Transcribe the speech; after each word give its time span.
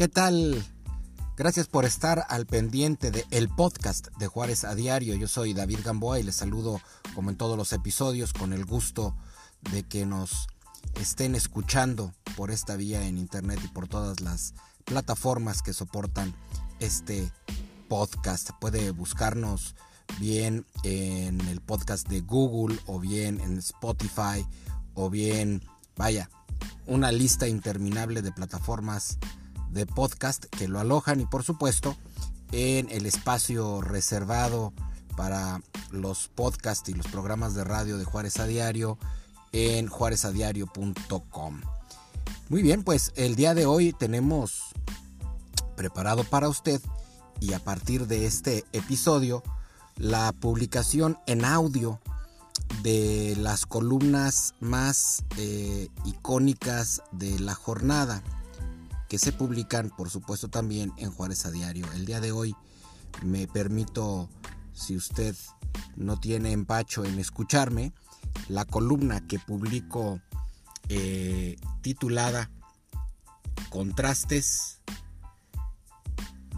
¿Qué 0.00 0.08
tal? 0.08 0.64
Gracias 1.36 1.66
por 1.66 1.84
estar 1.84 2.24
al 2.30 2.46
pendiente 2.46 3.10
de 3.10 3.26
el 3.30 3.50
podcast 3.50 4.08
de 4.16 4.28
Juárez 4.28 4.64
a 4.64 4.74
diario. 4.74 5.14
Yo 5.14 5.28
soy 5.28 5.52
David 5.52 5.80
Gamboa 5.84 6.18
y 6.18 6.22
les 6.22 6.36
saludo 6.36 6.80
como 7.14 7.28
en 7.28 7.36
todos 7.36 7.58
los 7.58 7.74
episodios 7.74 8.32
con 8.32 8.54
el 8.54 8.64
gusto 8.64 9.14
de 9.72 9.82
que 9.82 10.06
nos 10.06 10.46
estén 10.94 11.34
escuchando 11.34 12.14
por 12.34 12.50
esta 12.50 12.76
vía 12.76 13.06
en 13.06 13.18
internet 13.18 13.60
y 13.62 13.68
por 13.68 13.88
todas 13.88 14.20
las 14.20 14.54
plataformas 14.86 15.60
que 15.60 15.74
soportan 15.74 16.34
este 16.78 17.30
podcast. 17.86 18.52
Puede 18.58 18.92
buscarnos 18.92 19.74
bien 20.18 20.64
en 20.82 21.42
el 21.42 21.60
podcast 21.60 22.08
de 22.08 22.22
Google 22.22 22.78
o 22.86 23.00
bien 23.00 23.38
en 23.38 23.58
Spotify 23.58 24.46
o 24.94 25.10
bien, 25.10 25.62
vaya, 25.94 26.30
una 26.86 27.12
lista 27.12 27.48
interminable 27.48 28.22
de 28.22 28.32
plataformas 28.32 29.18
de 29.70 29.86
podcast 29.86 30.44
que 30.46 30.68
lo 30.68 30.80
alojan 30.80 31.20
y 31.20 31.26
por 31.26 31.42
supuesto 31.42 31.96
en 32.52 32.88
el 32.90 33.06
espacio 33.06 33.80
reservado 33.80 34.72
para 35.16 35.60
los 35.90 36.28
podcasts 36.28 36.88
y 36.88 36.94
los 36.94 37.06
programas 37.06 37.54
de 37.54 37.64
radio 37.64 37.98
de 37.98 38.04
Juárez 38.04 38.38
a 38.40 38.46
Diario 38.46 38.98
en 39.52 39.88
juarezadiario.com. 39.88 41.60
Muy 42.48 42.62
bien, 42.62 42.82
pues 42.82 43.12
el 43.16 43.36
día 43.36 43.54
de 43.54 43.66
hoy 43.66 43.92
tenemos 43.92 44.62
preparado 45.76 46.24
para 46.24 46.48
usted 46.48 46.80
y 47.40 47.52
a 47.52 47.58
partir 47.58 48.06
de 48.06 48.26
este 48.26 48.64
episodio 48.72 49.42
la 49.96 50.32
publicación 50.32 51.18
en 51.26 51.44
audio 51.44 52.00
de 52.82 53.36
las 53.38 53.66
columnas 53.66 54.54
más 54.60 55.24
eh, 55.36 55.88
icónicas 56.04 57.02
de 57.12 57.38
la 57.38 57.54
jornada 57.54 58.22
que 59.10 59.18
se 59.18 59.32
publican 59.32 59.90
por 59.90 60.08
supuesto 60.08 60.48
también 60.48 60.92
en 60.96 61.10
Juárez 61.10 61.44
a 61.44 61.50
Diario. 61.50 61.84
El 61.94 62.06
día 62.06 62.20
de 62.20 62.30
hoy 62.30 62.54
me 63.22 63.48
permito, 63.48 64.30
si 64.72 64.96
usted 64.96 65.34
no 65.96 66.20
tiene 66.20 66.52
empacho 66.52 67.04
en 67.04 67.18
escucharme, 67.18 67.92
la 68.48 68.64
columna 68.64 69.26
que 69.26 69.40
publico 69.40 70.20
eh, 70.88 71.56
titulada 71.82 72.50
Contrastes 73.68 74.80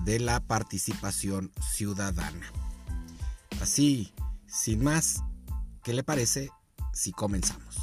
de 0.04 0.20
la 0.20 0.40
participación 0.40 1.52
ciudadana. 1.72 2.52
Así, 3.62 4.12
sin 4.46 4.84
más, 4.84 5.22
¿qué 5.82 5.94
le 5.94 6.02
parece 6.02 6.50
si 6.92 7.12
comenzamos? 7.12 7.81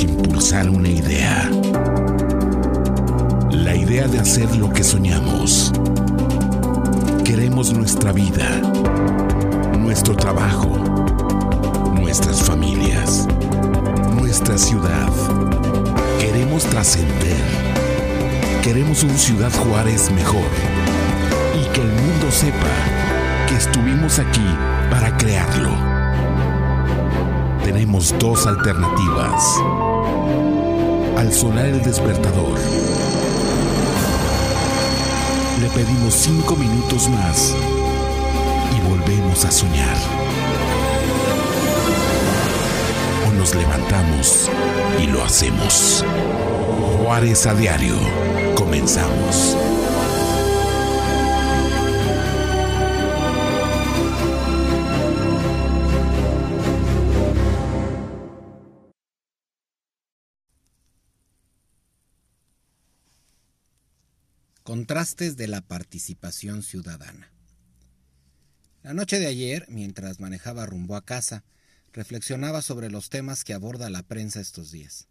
Impulsar 0.00 0.68
una 0.68 0.88
idea. 0.88 1.48
La 3.50 3.76
idea 3.76 4.08
de 4.08 4.18
hacer 4.18 4.54
lo 4.56 4.72
que 4.72 4.82
soñamos. 4.82 5.72
Queremos 7.24 7.72
nuestra 7.72 8.12
vida, 8.12 8.60
nuestro 9.78 10.16
trabajo, 10.16 10.76
nuestras 11.94 12.42
familias, 12.42 13.26
nuestra 14.16 14.58
ciudad. 14.58 15.08
Queremos 16.18 16.64
trascender. 16.64 17.44
Queremos 18.62 19.04
un 19.04 19.16
Ciudad 19.16 19.52
Juárez 19.52 20.10
mejor. 20.10 20.50
Y 21.54 21.72
que 21.72 21.80
el 21.80 21.88
mundo 21.88 22.30
sepa 22.30 23.46
que 23.48 23.56
estuvimos 23.56 24.18
aquí 24.18 24.46
para 24.90 25.16
crearlo 25.16 25.93
tenemos 27.64 28.14
dos 28.18 28.46
alternativas. 28.46 29.56
Al 31.16 31.32
sonar 31.32 31.64
el 31.66 31.82
despertador, 31.82 32.58
le 35.60 35.68
pedimos 35.70 36.14
cinco 36.14 36.56
minutos 36.56 37.08
más 37.08 37.54
y 38.76 38.88
volvemos 38.88 39.44
a 39.46 39.50
soñar. 39.50 39.96
O 43.26 43.32
nos 43.32 43.54
levantamos 43.54 44.50
y 45.02 45.06
lo 45.06 45.24
hacemos. 45.24 46.04
Juárez 46.98 47.46
a 47.46 47.54
diario. 47.54 47.96
Comenzamos. 48.54 49.56
Contrastes 64.64 65.36
de 65.36 65.46
la 65.46 65.60
participación 65.60 66.62
ciudadana. 66.62 67.30
La 68.82 68.94
noche 68.94 69.18
de 69.18 69.26
ayer, 69.26 69.66
mientras 69.68 70.20
manejaba 70.20 70.64
rumbo 70.64 70.96
a 70.96 71.04
casa, 71.04 71.44
reflexionaba 71.92 72.62
sobre 72.62 72.90
los 72.90 73.10
temas 73.10 73.44
que 73.44 73.52
aborda 73.52 73.90
la 73.90 74.02
prensa 74.02 74.40
estos 74.40 74.70
días, 74.70 75.06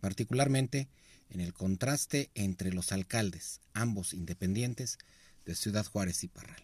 particularmente 0.00 0.90
en 1.30 1.40
el 1.40 1.54
contraste 1.54 2.30
entre 2.34 2.70
los 2.70 2.92
alcaldes, 2.92 3.62
ambos 3.72 4.12
independientes, 4.12 4.98
de 5.46 5.54
Ciudad 5.54 5.86
Juárez 5.86 6.22
y 6.22 6.28
Parral. 6.28 6.62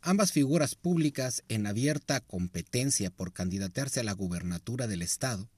Ambas 0.00 0.32
figuras 0.32 0.74
públicas 0.74 1.44
en 1.48 1.66
abierta 1.66 2.20
competencia 2.20 3.10
por 3.10 3.34
candidatearse 3.34 4.00
a 4.00 4.04
la 4.04 4.12
gubernatura 4.12 4.86
del 4.86 5.02
Estado, 5.02 5.50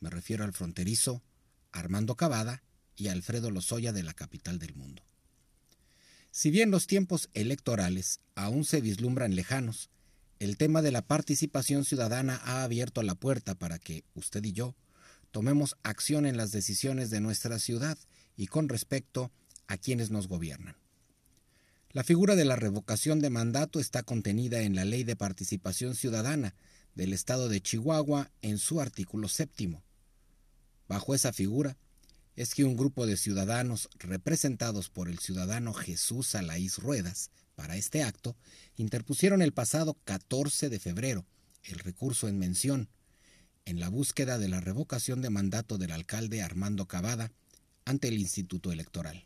me 0.00 0.10
refiero 0.10 0.42
al 0.42 0.52
fronterizo 0.52 1.22
Armando 1.70 2.16
Cavada 2.16 2.64
y 2.96 3.08
Alfredo 3.08 3.50
Lozoya 3.50 3.92
de 3.92 4.02
la 4.02 4.14
capital 4.14 4.58
del 4.58 4.74
mundo. 4.74 5.02
Si 6.30 6.50
bien 6.50 6.70
los 6.70 6.86
tiempos 6.86 7.30
electorales 7.34 8.20
aún 8.34 8.64
se 8.64 8.80
vislumbran 8.80 9.34
lejanos, 9.34 9.90
el 10.38 10.56
tema 10.56 10.82
de 10.82 10.92
la 10.92 11.02
participación 11.02 11.84
ciudadana 11.84 12.40
ha 12.44 12.62
abierto 12.62 13.02
la 13.02 13.14
puerta 13.14 13.54
para 13.54 13.78
que 13.78 14.04
usted 14.14 14.44
y 14.44 14.52
yo 14.52 14.74
tomemos 15.30 15.76
acción 15.82 16.26
en 16.26 16.36
las 16.36 16.52
decisiones 16.52 17.10
de 17.10 17.20
nuestra 17.20 17.58
ciudad 17.58 17.98
y 18.36 18.46
con 18.46 18.68
respecto 18.68 19.30
a 19.66 19.76
quienes 19.76 20.10
nos 20.10 20.28
gobiernan. 20.28 20.76
La 21.90 22.04
figura 22.04 22.36
de 22.36 22.44
la 22.44 22.56
revocación 22.56 23.20
de 23.20 23.30
mandato 23.30 23.80
está 23.80 24.02
contenida 24.02 24.60
en 24.60 24.74
la 24.74 24.84
Ley 24.84 25.04
de 25.04 25.16
Participación 25.16 25.94
Ciudadana 25.94 26.54
del 26.94 27.14
Estado 27.14 27.48
de 27.48 27.62
Chihuahua 27.62 28.30
en 28.42 28.58
su 28.58 28.80
artículo 28.80 29.28
séptimo. 29.28 29.82
Bajo 30.88 31.14
esa 31.14 31.32
figura, 31.32 31.78
es 32.36 32.54
que 32.54 32.64
un 32.64 32.76
grupo 32.76 33.06
de 33.06 33.16
ciudadanos 33.16 33.88
representados 33.98 34.90
por 34.90 35.08
el 35.08 35.18
ciudadano 35.18 35.72
Jesús 35.72 36.34
Alaís 36.34 36.78
Ruedas 36.78 37.30
para 37.54 37.76
este 37.76 38.02
acto 38.02 38.36
interpusieron 38.76 39.40
el 39.40 39.52
pasado 39.52 39.96
14 40.04 40.68
de 40.68 40.78
febrero 40.78 41.26
el 41.64 41.78
recurso 41.78 42.28
en 42.28 42.38
mención 42.38 42.88
en 43.64 43.80
la 43.80 43.88
búsqueda 43.88 44.38
de 44.38 44.48
la 44.48 44.60
revocación 44.60 45.22
de 45.22 45.30
mandato 45.30 45.78
del 45.78 45.90
alcalde 45.90 46.42
Armando 46.42 46.86
Cavada 46.86 47.32
ante 47.84 48.08
el 48.08 48.18
Instituto 48.18 48.70
Electoral, 48.70 49.24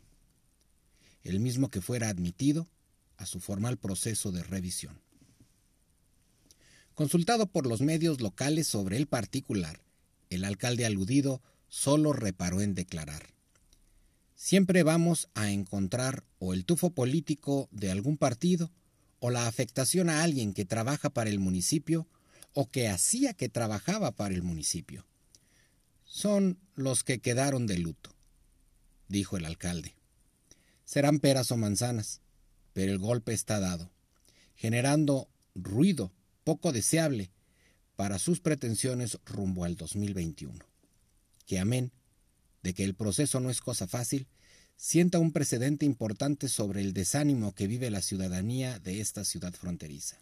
el 1.23 1.39
mismo 1.39 1.69
que 1.69 1.81
fuera 1.81 2.09
admitido 2.09 2.67
a 3.17 3.25
su 3.25 3.39
formal 3.39 3.77
proceso 3.77 4.31
de 4.31 4.41
revisión. 4.41 4.99
Consultado 6.95 7.45
por 7.45 7.67
los 7.67 7.81
medios 7.81 8.21
locales 8.21 8.67
sobre 8.67 8.97
el 8.97 9.07
particular, 9.07 9.81
el 10.29 10.43
alcalde 10.43 10.85
aludido 10.85 11.41
solo 11.71 12.11
reparó 12.11 12.61
en 12.61 12.75
declarar. 12.75 13.33
Siempre 14.35 14.83
vamos 14.83 15.29
a 15.35 15.51
encontrar 15.51 16.25
o 16.37 16.53
el 16.53 16.65
tufo 16.65 16.89
político 16.89 17.69
de 17.71 17.89
algún 17.89 18.17
partido 18.17 18.71
o 19.19 19.29
la 19.29 19.47
afectación 19.47 20.09
a 20.09 20.21
alguien 20.21 20.53
que 20.53 20.65
trabaja 20.65 21.09
para 21.09 21.29
el 21.29 21.39
municipio 21.39 22.07
o 22.53 22.69
que 22.69 22.89
hacía 22.89 23.33
que 23.33 23.47
trabajaba 23.47 24.11
para 24.11 24.35
el 24.35 24.43
municipio. 24.43 25.05
Son 26.03 26.59
los 26.75 27.05
que 27.05 27.19
quedaron 27.19 27.67
de 27.67 27.77
luto, 27.77 28.13
dijo 29.07 29.37
el 29.37 29.45
alcalde. 29.45 29.95
Serán 30.83 31.19
peras 31.19 31.53
o 31.53 31.57
manzanas, 31.57 32.19
pero 32.73 32.91
el 32.91 32.99
golpe 32.99 33.31
está 33.31 33.61
dado, 33.61 33.89
generando 34.55 35.29
ruido 35.55 36.11
poco 36.43 36.73
deseable 36.73 37.31
para 37.95 38.19
sus 38.19 38.41
pretensiones 38.41 39.19
rumbo 39.23 39.63
al 39.63 39.77
2021 39.77 40.70
que 41.51 41.59
amén 41.59 41.91
de 42.63 42.73
que 42.73 42.85
el 42.85 42.95
proceso 42.95 43.41
no 43.41 43.49
es 43.49 43.59
cosa 43.59 43.85
fácil, 43.85 44.29
sienta 44.77 45.19
un 45.19 45.33
precedente 45.33 45.85
importante 45.85 46.47
sobre 46.47 46.79
el 46.79 46.93
desánimo 46.93 47.53
que 47.53 47.67
vive 47.67 47.91
la 47.91 48.01
ciudadanía 48.01 48.79
de 48.79 49.01
esta 49.01 49.25
ciudad 49.25 49.51
fronteriza. 49.51 50.15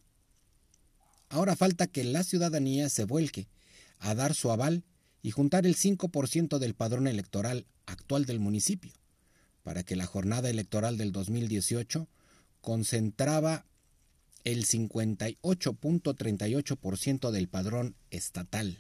Ahora 1.28 1.56
falta 1.56 1.86
que 1.86 2.04
la 2.04 2.24
ciudadanía 2.24 2.90
se 2.90 3.04
vuelque 3.04 3.48
a 4.00 4.16
dar 4.16 4.34
su 4.34 4.50
aval 4.50 4.84
y 5.22 5.30
juntar 5.30 5.68
el 5.68 5.76
5% 5.76 6.58
del 6.58 6.74
padrón 6.74 7.06
electoral 7.06 7.68
actual 7.86 8.26
del 8.26 8.40
municipio, 8.40 8.94
para 9.62 9.84
que 9.84 9.96
la 9.96 10.08
jornada 10.08 10.50
electoral 10.50 10.98
del 10.98 11.12
2018 11.12 12.08
concentraba 12.62 13.68
el 14.46 14.66
58.38% 14.66 17.30
del 17.30 17.50
padrón 17.50 17.96
estatal, 18.10 18.80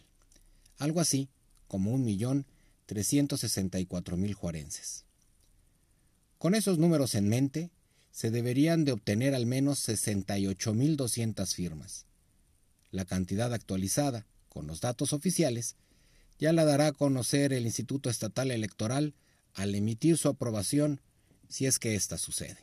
algo 0.79 0.99
así 0.99 1.29
como 1.69 1.97
1.364.000 1.97 4.33
juarenses. 4.33 5.05
Con 6.37 6.53
esos 6.55 6.77
números 6.79 7.15
en 7.15 7.29
mente, 7.29 7.71
se 8.11 8.29
deberían 8.31 8.83
de 8.83 8.91
obtener 8.91 9.33
al 9.35 9.45
menos 9.45 9.87
68.200 9.87 11.53
firmas. 11.53 12.05
La 12.91 13.05
cantidad 13.05 13.53
actualizada, 13.53 14.25
con 14.49 14.67
los 14.67 14.81
datos 14.81 15.13
oficiales, 15.13 15.77
ya 16.39 16.51
la 16.51 16.65
dará 16.65 16.87
a 16.87 16.93
conocer 16.93 17.53
el 17.53 17.65
Instituto 17.65 18.09
Estatal 18.09 18.51
Electoral 18.51 19.13
al 19.53 19.75
emitir 19.75 20.17
su 20.17 20.27
aprobación 20.27 21.01
si 21.49 21.67
es 21.67 21.77
que 21.77 21.93
ésta 21.95 22.17
sucede. 22.17 22.57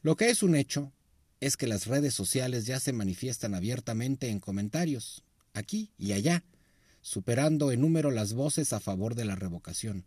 Lo 0.00 0.16
que 0.16 0.30
es 0.30 0.42
un 0.42 0.56
hecho 0.56 0.94
es 1.40 1.58
que 1.58 1.66
las 1.66 1.86
redes 1.86 2.14
sociales 2.14 2.64
ya 2.64 2.80
se 2.80 2.94
manifiestan 2.94 3.54
abiertamente 3.54 4.30
en 4.30 4.40
comentarios, 4.40 5.24
aquí 5.52 5.90
y 5.98 6.12
allá, 6.12 6.42
superando 7.02 7.72
en 7.72 7.80
número 7.80 8.10
las 8.10 8.34
voces 8.34 8.72
a 8.72 8.80
favor 8.80 9.14
de 9.14 9.24
la 9.24 9.36
revocación. 9.36 10.04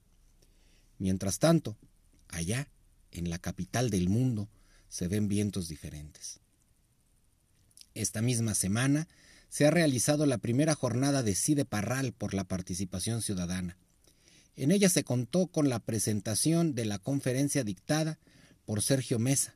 Mientras 0.98 1.40
tanto, 1.40 1.78
allá, 2.30 2.70
en 3.12 3.30
la 3.30 3.40
capital 3.40 3.90
del 3.90 4.10
mundo, 4.10 4.50
se 4.90 5.08
ven 5.08 5.28
vientos 5.28 5.68
diferentes. 5.68 6.40
Esta 7.96 8.22
misma 8.22 8.56
semana 8.56 9.08
se 9.50 9.68
ha 9.68 9.72
realizado 9.72 10.26
la 10.26 10.40
primera 10.40 10.74
jornada 10.74 11.22
de 11.22 11.36
CIDE 11.36 11.66
Parral 11.66 12.14
por 12.14 12.34
la 12.34 12.44
participación 12.44 13.22
ciudadana. 13.22 13.78
En 14.56 14.72
ella 14.72 14.90
se 14.90 15.04
contó 15.04 15.48
con 15.48 15.70
la 15.70 15.80
presentación 15.80 16.76
de 16.76 16.86
la 16.86 17.00
conferencia 17.00 17.64
dictada 17.64 18.20
por 18.66 18.82
Sergio 18.82 19.20
Mesa, 19.20 19.56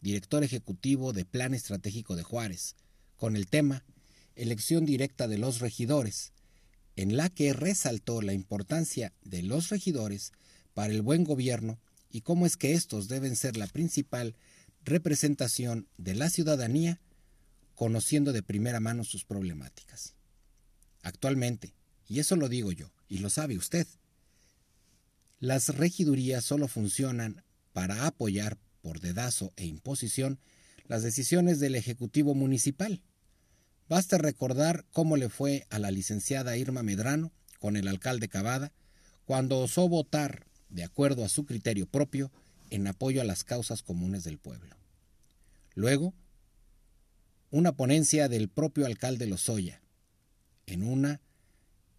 director 0.00 0.44
ejecutivo 0.44 1.12
de 1.12 1.24
Plan 1.24 1.54
Estratégico 1.54 2.16
de 2.16 2.22
Juárez, 2.22 2.74
con 3.16 3.36
el 3.36 3.46
tema 3.46 3.84
Elección 4.36 4.86
directa 4.86 5.28
de 5.28 5.36
los 5.36 5.60
regidores, 5.60 6.32
en 7.00 7.16
la 7.16 7.30
que 7.30 7.54
resaltó 7.54 8.20
la 8.20 8.34
importancia 8.34 9.14
de 9.24 9.42
los 9.42 9.70
regidores 9.70 10.32
para 10.74 10.92
el 10.92 11.00
buen 11.00 11.24
gobierno 11.24 11.80
y 12.10 12.20
cómo 12.20 12.44
es 12.44 12.58
que 12.58 12.74
estos 12.74 13.08
deben 13.08 13.36
ser 13.36 13.56
la 13.56 13.66
principal 13.68 14.36
representación 14.84 15.88
de 15.96 16.14
la 16.14 16.28
ciudadanía, 16.28 17.00
conociendo 17.74 18.34
de 18.34 18.42
primera 18.42 18.80
mano 18.80 19.04
sus 19.04 19.24
problemáticas. 19.24 20.14
Actualmente, 21.00 21.72
y 22.06 22.18
eso 22.18 22.36
lo 22.36 22.50
digo 22.50 22.70
yo, 22.70 22.92
y 23.08 23.18
lo 23.18 23.30
sabe 23.30 23.56
usted, 23.56 23.86
las 25.38 25.74
regidurías 25.74 26.44
solo 26.44 26.68
funcionan 26.68 27.42
para 27.72 28.06
apoyar 28.06 28.58
por 28.82 29.00
dedazo 29.00 29.54
e 29.56 29.64
imposición 29.64 30.38
las 30.86 31.02
decisiones 31.02 31.60
del 31.60 31.76
Ejecutivo 31.76 32.34
Municipal. 32.34 33.00
Basta 33.90 34.18
recordar 34.18 34.84
cómo 34.92 35.16
le 35.16 35.28
fue 35.28 35.66
a 35.68 35.80
la 35.80 35.90
licenciada 35.90 36.56
Irma 36.56 36.84
Medrano 36.84 37.32
con 37.58 37.76
el 37.76 37.88
alcalde 37.88 38.28
Cavada 38.28 38.70
cuando 39.24 39.58
osó 39.58 39.88
votar, 39.88 40.46
de 40.68 40.84
acuerdo 40.84 41.24
a 41.24 41.28
su 41.28 41.44
criterio 41.44 41.86
propio, 41.86 42.30
en 42.70 42.86
apoyo 42.86 43.20
a 43.20 43.24
las 43.24 43.42
causas 43.42 43.82
comunes 43.82 44.22
del 44.22 44.38
pueblo. 44.38 44.76
Luego, 45.74 46.14
una 47.50 47.72
ponencia 47.72 48.28
del 48.28 48.48
propio 48.48 48.86
alcalde 48.86 49.26
Lozoya, 49.26 49.80
en 50.66 50.84
una 50.84 51.20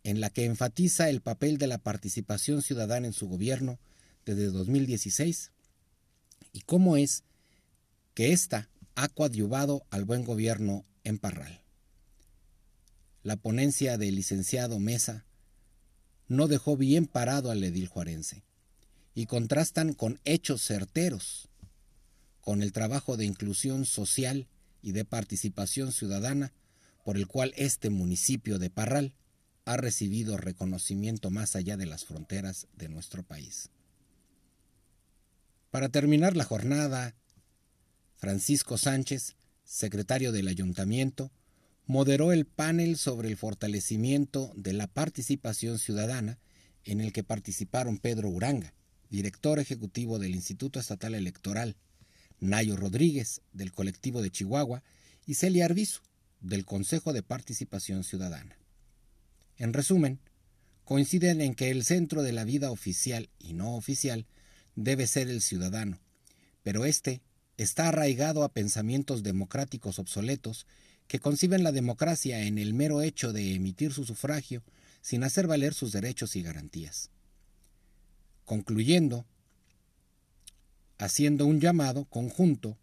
en 0.06 0.22
la 0.22 0.30
que 0.30 0.46
enfatiza 0.46 1.10
el 1.10 1.20
papel 1.20 1.58
de 1.58 1.68
la 1.68 1.78
participación 1.78 2.62
ciudadana 2.62 3.08
en 3.08 3.14
su 3.14 3.28
gobierno 3.28 3.80
desde 4.26 4.46
2016 4.46 5.52
y 6.54 6.62
cómo 6.62 6.96
es 6.96 7.26
que 8.14 8.32
ésta 8.32 8.70
ha 8.96 9.10
coadyuvado 9.10 9.84
al 9.90 10.06
buen 10.06 10.24
gobierno 10.24 10.86
en 11.04 11.20
Parral. 11.20 11.61
La 13.24 13.36
ponencia 13.36 13.98
del 13.98 14.16
licenciado 14.16 14.80
Mesa 14.80 15.26
no 16.28 16.48
dejó 16.48 16.78
bien 16.78 17.06
parado 17.06 17.52
al 17.52 17.64
edil 17.64 17.88
juarense 17.88 18.44
y 19.14 19.26
contrastan 19.28 19.94
con 19.94 20.20
hechos 20.24 20.64
certeros, 20.64 21.50
con 22.40 22.64
el 22.64 22.72
trabajo 22.72 23.18
de 23.18 23.26
inclusión 23.26 23.86
social 23.86 24.48
y 24.82 24.94
de 24.94 25.06
participación 25.06 25.92
ciudadana 25.92 26.52
por 27.04 27.18
el 27.18 27.28
cual 27.28 27.54
este 27.58 27.90
municipio 27.90 28.58
de 28.58 28.70
Parral 28.70 29.14
ha 29.66 29.78
recibido 29.78 30.38
reconocimiento 30.38 31.30
más 31.30 31.56
allá 31.56 31.78
de 31.78 31.86
las 31.86 32.06
fronteras 32.06 32.68
de 32.76 32.90
nuestro 32.90 33.24
país. 33.24 33.70
Para 35.70 35.90
terminar 35.90 36.36
la 36.36 36.44
jornada, 36.44 37.16
Francisco 38.18 38.78
Sánchez, 38.78 39.36
secretario 39.64 40.32
del 40.32 40.48
ayuntamiento, 40.48 41.32
moderó 41.92 42.32
el 42.32 42.46
panel 42.46 42.96
sobre 42.96 43.28
el 43.28 43.36
fortalecimiento 43.36 44.54
de 44.56 44.72
la 44.72 44.88
participación 44.88 45.78
ciudadana 45.78 46.40
en 46.86 47.02
el 47.02 47.12
que 47.12 47.22
participaron 47.22 47.98
Pedro 47.98 48.30
Uranga, 48.30 48.74
director 49.10 49.60
ejecutivo 49.60 50.18
del 50.18 50.34
Instituto 50.34 50.80
Estatal 50.80 51.16
Electoral, 51.16 51.76
Nayo 52.40 52.78
Rodríguez, 52.78 53.42
del 53.52 53.74
colectivo 53.74 54.22
de 54.22 54.32
Chihuahua, 54.32 54.84
y 55.26 55.34
Celia 55.34 55.66
Arbizu, 55.66 56.00
del 56.40 56.64
Consejo 56.64 57.12
de 57.12 57.24
Participación 57.24 58.06
Ciudadana. 58.06 58.58
En 59.58 59.74
resumen, 59.74 60.22
coinciden 60.86 61.42
en 61.42 61.56
que 61.56 61.72
el 61.72 61.84
centro 61.84 62.24
de 62.24 62.32
la 62.32 62.46
vida 62.46 62.72
oficial 62.72 63.30
y 63.38 63.52
no 63.52 63.76
oficial 63.76 64.28
debe 64.78 65.08
ser 65.08 65.28
el 65.28 65.42
ciudadano, 65.42 66.00
pero 66.64 66.86
éste 66.86 67.22
está 67.58 67.90
arraigado 67.90 68.46
a 68.46 68.54
pensamientos 68.54 69.24
democráticos 69.24 70.00
obsoletos 70.00 70.66
que 71.12 71.20
conciben 71.20 71.66
la 71.66 71.74
democracia 71.74 72.44
en 72.44 72.58
el 72.58 72.74
mero 72.74 73.02
hecho 73.02 73.34
de 73.34 73.54
emitir 73.54 73.92
su 73.92 74.06
sufragio 74.06 74.64
sin 75.02 75.26
hacer 75.26 75.46
valer 75.46 75.74
sus 75.74 75.92
derechos 75.92 76.38
y 76.38 76.42
garantías. 76.42 77.10
Concluyendo, 78.46 79.26
haciendo 81.00 81.48
un 81.48 81.60
llamado 81.60 82.06
conjunto 82.06 82.78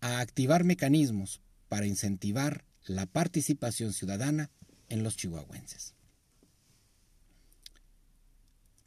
a 0.00 0.20
activar 0.20 0.62
mecanismos 0.62 1.40
para 1.68 1.86
incentivar 1.86 2.64
la 2.86 3.06
participación 3.06 3.92
ciudadana 3.92 4.52
en 4.88 5.02
los 5.02 5.16
chihuahuenses. 5.16 5.94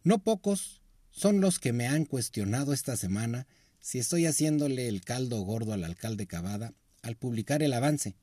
No 0.06 0.20
pocos 0.24 0.82
son 1.12 1.42
los 1.42 1.60
que 1.60 1.74
me 1.74 1.88
han 1.90 2.06
cuestionado 2.06 2.72
esta 2.72 2.96
semana 2.96 3.48
si 3.82 4.00
estoy 4.00 4.28
haciéndole 4.28 4.88
el 4.88 5.02
caldo 5.02 5.42
gordo 5.42 5.74
al 5.74 5.84
alcalde 5.84 6.26
Cavada 6.26 6.74
al 7.02 7.18
publicar 7.18 7.62
el 7.62 7.74
avance 7.74 8.16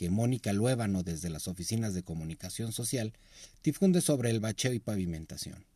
que 0.00 0.08
Mónica 0.08 0.54
Luébano 0.54 1.02
desde 1.02 1.28
las 1.28 1.46
oficinas 1.46 1.92
de 1.92 2.02
comunicación 2.02 2.72
social 2.72 3.12
difunde 3.62 4.00
sobre 4.00 4.30
el 4.30 4.40
bacheo 4.40 4.72
y 4.72 4.78
pavimentación. 4.78 5.66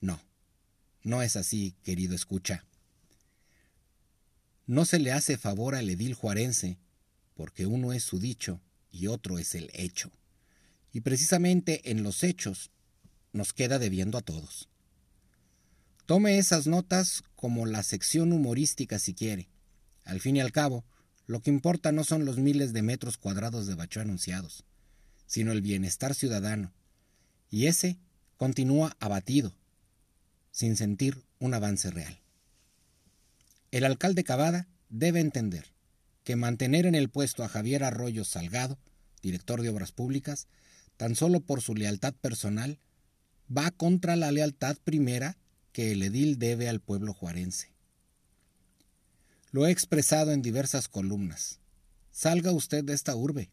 No, 0.00 0.18
no 1.02 1.20
es 1.20 1.36
así, 1.36 1.74
querido 1.82 2.14
escucha. 2.14 2.64
No 4.66 4.86
se 4.86 4.98
le 4.98 5.12
hace 5.12 5.36
favor 5.36 5.74
al 5.74 5.90
edil 5.90 6.14
juarense, 6.14 6.78
porque 7.34 7.66
uno 7.66 7.92
es 7.92 8.02
su 8.02 8.18
dicho 8.18 8.62
y 8.90 9.08
otro 9.08 9.38
es 9.38 9.54
el 9.54 9.70
hecho. 9.74 10.10
Y 10.90 11.02
precisamente 11.02 11.90
en 11.90 12.02
los 12.02 12.24
hechos 12.24 12.70
nos 13.34 13.52
queda 13.52 13.78
debiendo 13.78 14.16
a 14.16 14.22
todos. 14.22 14.70
Tome 16.06 16.38
esas 16.38 16.66
notas 16.66 17.24
como 17.36 17.66
la 17.66 17.82
sección 17.82 18.32
humorística 18.32 18.98
si 18.98 19.12
quiere. 19.12 19.50
Al 20.06 20.18
fin 20.18 20.36
y 20.36 20.40
al 20.40 20.50
cabo, 20.50 20.86
lo 21.26 21.40
que 21.40 21.50
importa 21.50 21.92
no 21.92 22.04
son 22.04 22.24
los 22.24 22.38
miles 22.38 22.72
de 22.72 22.82
metros 22.82 23.16
cuadrados 23.16 23.66
de 23.66 23.74
bacho 23.74 24.00
anunciados, 24.00 24.64
sino 25.26 25.52
el 25.52 25.62
bienestar 25.62 26.14
ciudadano. 26.14 26.72
Y 27.50 27.66
ese 27.66 27.96
continúa 28.36 28.96
abatido, 29.00 29.54
sin 30.50 30.76
sentir 30.76 31.22
un 31.38 31.54
avance 31.54 31.90
real. 31.90 32.20
El 33.70 33.84
alcalde 33.84 34.24
Cavada 34.24 34.68
debe 34.88 35.20
entender 35.20 35.72
que 36.24 36.36
mantener 36.36 36.86
en 36.86 36.94
el 36.94 37.08
puesto 37.08 37.42
a 37.42 37.48
Javier 37.48 37.84
Arroyo 37.84 38.24
Salgado, 38.24 38.78
director 39.22 39.62
de 39.62 39.68
Obras 39.68 39.92
Públicas, 39.92 40.46
tan 40.96 41.16
solo 41.16 41.40
por 41.40 41.60
su 41.60 41.74
lealtad 41.74 42.14
personal, 42.14 42.78
va 43.54 43.70
contra 43.70 44.16
la 44.16 44.30
lealtad 44.30 44.76
primera 44.84 45.36
que 45.72 45.92
el 45.92 46.02
edil 46.02 46.38
debe 46.38 46.68
al 46.68 46.80
pueblo 46.80 47.12
juarense. 47.12 47.73
Lo 49.54 49.68
he 49.68 49.70
expresado 49.70 50.32
en 50.32 50.42
diversas 50.42 50.88
columnas. 50.88 51.60
Salga 52.10 52.50
usted 52.50 52.82
de 52.82 52.92
esta 52.92 53.14
urbe, 53.14 53.52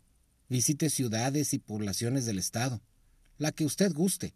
visite 0.50 0.89
ciudades 0.89 1.53
y 1.53 1.60
poblaciones 1.60 2.25
del 2.25 2.39
Estado, 2.39 2.81
la 3.38 3.51
que 3.51 3.65
usted 3.65 3.93
guste, 3.93 4.34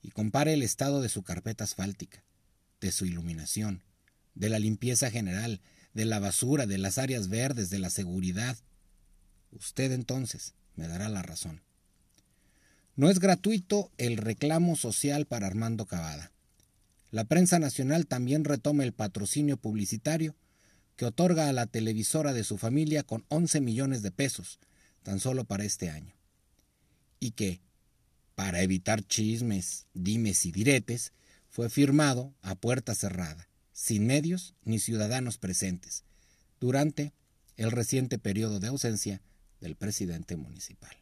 y 0.00 0.10
compare 0.10 0.52
el 0.52 0.62
estado 0.62 1.02
de 1.02 1.08
su 1.08 1.24
carpeta 1.24 1.64
asfáltica, 1.64 2.22
de 2.80 2.92
su 2.92 3.04
iluminación, 3.04 3.82
de 4.36 4.48
la 4.48 4.60
limpieza 4.60 5.10
general, 5.10 5.60
de 5.92 6.04
la 6.04 6.20
basura, 6.20 6.66
de 6.66 6.78
las 6.78 6.98
áreas 6.98 7.26
verdes, 7.26 7.68
de 7.68 7.80
la 7.80 7.90
seguridad. 7.90 8.56
Usted 9.50 9.90
entonces 9.90 10.54
me 10.76 10.86
dará 10.86 11.08
la 11.08 11.22
razón. 11.22 11.62
No 12.94 13.10
es 13.10 13.18
gratuito 13.18 13.90
el 13.98 14.18
reclamo 14.18 14.76
social 14.76 15.26
para 15.26 15.48
Armando 15.48 15.84
Cavada. 15.84 16.30
La 17.10 17.24
prensa 17.24 17.58
nacional 17.58 18.06
también 18.06 18.44
retoma 18.44 18.84
el 18.84 18.92
patrocinio 18.92 19.56
publicitario 19.56 20.36
que 20.96 21.06
otorga 21.06 21.48
a 21.48 21.52
la 21.52 21.66
televisora 21.66 22.32
de 22.32 22.44
su 22.44 22.58
familia 22.58 23.02
con 23.02 23.24
11 23.28 23.60
millones 23.60 24.02
de 24.02 24.10
pesos, 24.10 24.58
tan 25.02 25.20
solo 25.20 25.44
para 25.44 25.64
este 25.64 25.90
año. 25.90 26.14
Y 27.18 27.32
que, 27.32 27.60
para 28.34 28.62
evitar 28.62 29.02
chismes, 29.02 29.86
dimes 29.94 30.46
y 30.46 30.52
diretes, 30.52 31.12
fue 31.48 31.68
firmado 31.68 32.34
a 32.42 32.54
puerta 32.54 32.94
cerrada, 32.94 33.48
sin 33.72 34.06
medios 34.06 34.54
ni 34.64 34.78
ciudadanos 34.78 35.38
presentes, 35.38 36.04
durante 36.60 37.12
el 37.56 37.70
reciente 37.70 38.18
periodo 38.18 38.60
de 38.60 38.68
ausencia 38.68 39.20
del 39.60 39.76
presidente 39.76 40.36
municipal. 40.36 40.96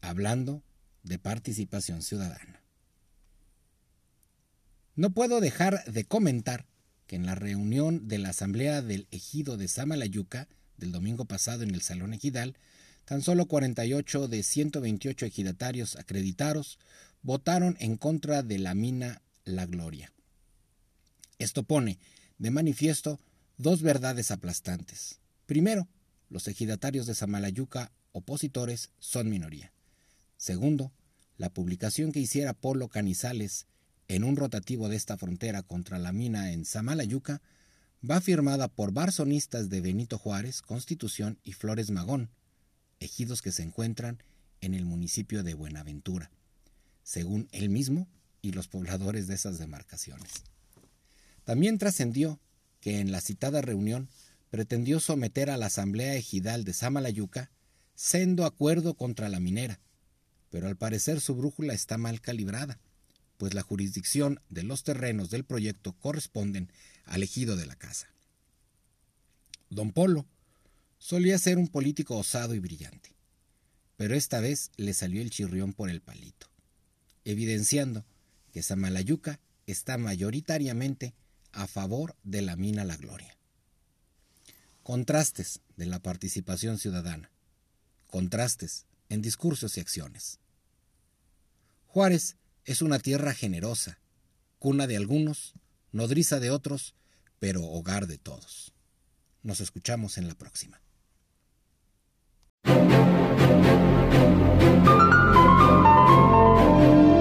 Hablando 0.00 0.62
de 1.02 1.18
participación 1.18 2.02
ciudadana. 2.02 2.62
No 4.94 5.10
puedo 5.10 5.40
dejar 5.40 5.84
de 5.84 6.04
comentar 6.04 6.66
en 7.12 7.26
la 7.26 7.34
reunión 7.34 8.08
de 8.08 8.18
la 8.18 8.30
Asamblea 8.30 8.80
del 8.80 9.06
Ejido 9.10 9.58
de 9.58 9.68
Samalayuca 9.68 10.48
del 10.78 10.92
domingo 10.92 11.26
pasado 11.26 11.62
en 11.62 11.74
el 11.74 11.82
Salón 11.82 12.14
Ejidal, 12.14 12.56
tan 13.04 13.20
solo 13.20 13.46
48 13.46 14.28
de 14.28 14.42
128 14.42 15.26
ejidatarios 15.26 15.96
acreditados 15.96 16.78
votaron 17.22 17.76
en 17.80 17.98
contra 17.98 18.42
de 18.42 18.58
la 18.58 18.74
mina 18.74 19.20
La 19.44 19.66
Gloria. 19.66 20.10
Esto 21.38 21.64
pone 21.64 21.98
de 22.38 22.50
manifiesto 22.50 23.20
dos 23.58 23.82
verdades 23.82 24.30
aplastantes. 24.30 25.20
Primero, 25.44 25.88
los 26.30 26.48
ejidatarios 26.48 27.06
de 27.06 27.14
Samalayuca 27.14 27.92
opositores 28.12 28.88
son 29.00 29.28
minoría. 29.28 29.70
Segundo, 30.38 30.92
la 31.36 31.50
publicación 31.50 32.10
que 32.10 32.20
hiciera 32.20 32.54
Polo 32.54 32.88
Canizales 32.88 33.66
en 34.14 34.24
un 34.24 34.36
rotativo 34.36 34.90
de 34.90 34.96
esta 34.96 35.16
frontera 35.16 35.62
contra 35.62 35.98
la 35.98 36.12
mina 36.12 36.52
en 36.52 36.66
Samalayuca 36.66 37.40
va 38.08 38.20
firmada 38.20 38.68
por 38.68 38.92
barzonistas 38.92 39.70
de 39.70 39.80
Benito 39.80 40.18
Juárez, 40.18 40.60
Constitución 40.60 41.38
y 41.42 41.54
Flores 41.54 41.90
Magón, 41.90 42.28
ejidos 43.00 43.40
que 43.40 43.52
se 43.52 43.62
encuentran 43.62 44.22
en 44.60 44.74
el 44.74 44.84
municipio 44.84 45.42
de 45.42 45.54
Buenaventura, 45.54 46.30
según 47.02 47.48
él 47.52 47.70
mismo 47.70 48.06
y 48.42 48.52
los 48.52 48.68
pobladores 48.68 49.28
de 49.28 49.34
esas 49.34 49.58
demarcaciones. 49.58 50.44
También 51.44 51.78
trascendió 51.78 52.38
que 52.80 53.00
en 53.00 53.12
la 53.12 53.22
citada 53.22 53.62
reunión 53.62 54.10
pretendió 54.50 55.00
someter 55.00 55.48
a 55.48 55.56
la 55.56 55.66
Asamblea 55.66 56.16
Ejidal 56.16 56.64
de 56.64 56.74
Samalayuca 56.74 57.50
sendo 57.94 58.44
acuerdo 58.44 58.92
contra 58.92 59.30
la 59.30 59.40
minera, 59.40 59.80
pero 60.50 60.68
al 60.68 60.76
parecer 60.76 61.22
su 61.22 61.34
brújula 61.34 61.72
está 61.72 61.96
mal 61.96 62.20
calibrada 62.20 62.78
pues 63.36 63.54
la 63.54 63.62
jurisdicción 63.62 64.40
de 64.48 64.62
los 64.62 64.84
terrenos 64.84 65.30
del 65.30 65.44
proyecto 65.44 65.92
corresponden 65.94 66.70
al 67.04 67.22
ejido 67.22 67.56
de 67.56 67.66
la 67.66 67.76
casa. 67.76 68.08
Don 69.70 69.92
Polo 69.92 70.26
solía 70.98 71.38
ser 71.38 71.58
un 71.58 71.68
político 71.68 72.16
osado 72.16 72.54
y 72.54 72.58
brillante, 72.58 73.14
pero 73.96 74.14
esta 74.14 74.40
vez 74.40 74.70
le 74.76 74.94
salió 74.94 75.22
el 75.22 75.30
chirrión 75.30 75.72
por 75.72 75.90
el 75.90 76.00
palito, 76.00 76.48
evidenciando 77.24 78.04
que 78.52 78.62
Samalayuca 78.62 79.40
está 79.66 79.98
mayoritariamente 79.98 81.14
a 81.52 81.66
favor 81.66 82.16
de 82.22 82.42
la 82.42 82.56
mina 82.56 82.84
La 82.84 82.96
Gloria. 82.96 83.36
Contrastes 84.82 85.60
de 85.76 85.86
la 85.86 86.00
participación 86.00 86.78
ciudadana. 86.78 87.30
Contrastes 88.08 88.86
en 89.08 89.22
discursos 89.22 89.76
y 89.76 89.80
acciones. 89.80 90.38
Juárez 91.86 92.36
es 92.64 92.82
una 92.82 92.98
tierra 92.98 93.34
generosa, 93.34 93.98
cuna 94.58 94.86
de 94.86 94.96
algunos, 94.96 95.54
nodriza 95.90 96.40
de 96.40 96.50
otros, 96.50 96.94
pero 97.38 97.64
hogar 97.64 98.06
de 98.06 98.18
todos. 98.18 98.72
Nos 99.42 99.60
escuchamos 99.60 100.18
en 100.18 100.28
la 100.28 100.34
próxima. 100.34 100.80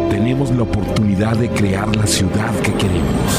Tenemos 0.10 0.52
la 0.52 0.64
oportunidad 0.64 1.36
de 1.38 1.50
crear 1.50 1.96
la 1.96 2.06
ciudad 2.06 2.56
que 2.62 2.74
queremos, 2.74 3.34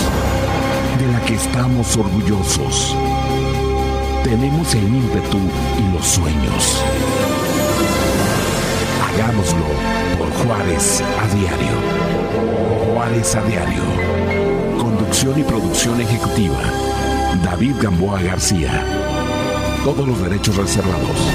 de 0.98 1.06
la 1.12 1.24
que 1.24 1.34
estamos 1.34 1.96
orgullosos. 1.96 2.96
Tenemos 4.24 4.74
el 4.74 4.84
ímpetu 4.84 5.38
Juárez 10.44 11.00
a 11.00 11.34
diario. 11.36 11.76
Juárez 12.92 13.36
a 13.36 13.42
diario. 13.42 13.82
Conducción 14.76 15.38
y 15.38 15.44
producción 15.44 16.00
ejecutiva. 16.00 16.58
David 17.44 17.76
Gamboa 17.80 18.20
García. 18.22 18.84
Todos 19.84 20.06
los 20.06 20.20
derechos 20.20 20.56
reservados. 20.56 21.30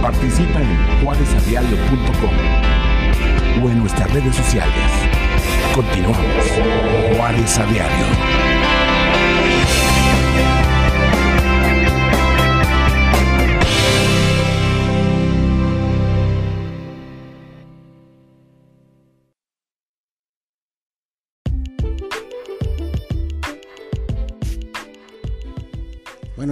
Participa 0.00 0.62
en 0.62 1.04
juárezadiario.com 1.04 2.34
o 3.62 3.68
en 3.68 3.78
nuestras 3.80 4.10
redes 4.14 4.34
sociales. 4.34 4.74
Continuamos. 5.74 6.46
Juárez 7.16 7.58
a 7.58 7.66
diario. 7.66 8.37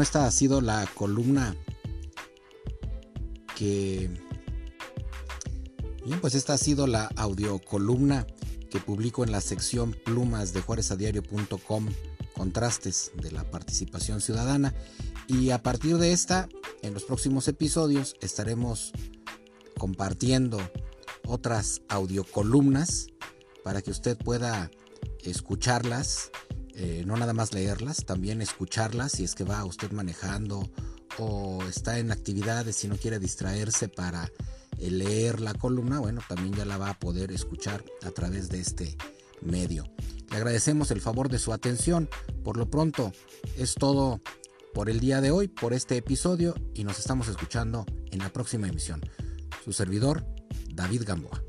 Esta 0.03 0.26
ha 0.26 0.31
sido 0.31 0.61
la 0.61 0.87
columna 0.95 1.57
que... 3.57 4.11
Bien, 6.05 6.21
pues 6.21 6.35
esta 6.35 6.55
ha 6.55 6.59
sido 6.59 6.87
la 6.87 7.11
audiocolumna 7.17 8.26
que 8.71 8.79
publico 8.79 9.25
en 9.25 9.33
la 9.33 9.41
sección 9.41 9.97
plumas 10.05 10.53
de 10.53 10.61
juarezadiario.com, 10.61 11.88
contrastes 12.35 13.11
de 13.21 13.33
la 13.33 13.50
participación 13.50 14.21
ciudadana. 14.21 14.75
Y 15.26 15.50
a 15.50 15.62
partir 15.62 15.99
de 15.99 16.12
esta, 16.12 16.49
en 16.83 16.95
los 16.95 17.05
próximos 17.05 17.49
episodios 17.49 18.15
estaremos 18.21 18.93
compartiendo 19.79 20.59
otras 21.26 21.83
audiocolumnas 21.88 23.09
para 23.65 23.83
que 23.83 23.91
usted 23.91 24.17
pueda 24.17 24.71
escucharlas 25.25 26.31
eh, 26.78 27.04
no 27.06 27.16
nada 27.16 27.33
más 27.33 27.54
leerlas, 27.54 28.04
también 28.04 28.42
escucharlas 28.42 29.12
si 29.12 29.25
es 29.25 29.35
que 29.35 29.45
va 29.45 29.64
usted 29.64 29.90
manejando 29.92 30.71
o 31.18 31.62
está 31.64 31.99
en 31.99 32.12
actividades 32.12 32.85
y 32.85 32.88
no 32.88 32.97
quiere 32.97 33.18
distraerse 33.18 33.88
para 33.88 34.30
eh, 34.78 34.90
leer 34.90 35.40
la 35.40 35.54
columna, 35.54 36.00
bueno, 36.00 36.21
también 36.28 36.54
ya 36.54 36.66
la 36.66 36.76
va 36.76 36.90
a 36.90 36.99
poder 36.99 37.33
escuchar 37.33 37.83
a 38.02 38.11
través 38.11 38.50
de 38.50 38.61
este 38.61 38.97
medio. 39.40 39.85
Le 40.30 40.37
agradecemos 40.37 40.90
el 40.90 41.00
favor 41.00 41.30
de 41.30 41.38
su 41.38 41.54
atención. 41.54 42.11
Por 42.45 42.59
lo 42.59 42.68
pronto 42.68 43.12
es 43.56 43.75
todo 43.75 44.21
por 44.75 44.90
el 44.90 45.00
día 45.00 45.23
de 45.23 45.30
hoy, 45.30 45.49
por 45.49 45.73
este 45.73 45.97
episodio 45.97 46.54
y 46.75 46.85
nos 46.85 46.99
estamos 46.99 47.28
escuchando 47.28 47.87
en 48.11 48.18
la 48.18 48.30
próxima 48.30 48.68
emisión. 48.68 49.00
Su 49.64 49.73
servidor, 49.73 50.26
David 50.75 51.04
Gamboa. 51.06 51.46